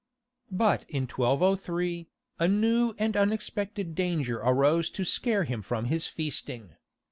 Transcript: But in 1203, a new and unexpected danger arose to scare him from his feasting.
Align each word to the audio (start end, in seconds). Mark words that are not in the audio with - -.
But 0.49 0.83
in 0.89 1.03
1203, 1.03 2.09
a 2.39 2.47
new 2.47 2.95
and 2.97 3.15
unexpected 3.15 3.93
danger 3.93 4.39
arose 4.39 4.89
to 4.89 5.03
scare 5.05 5.43
him 5.43 5.61
from 5.61 5.85
his 5.85 6.07
feasting. 6.07 6.71